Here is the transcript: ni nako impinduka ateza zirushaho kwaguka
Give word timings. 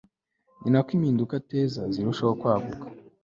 ni 0.61 0.69
nako 0.71 0.89
impinduka 0.97 1.33
ateza 1.41 1.81
zirushaho 1.93 2.33
kwaguka 2.39 2.85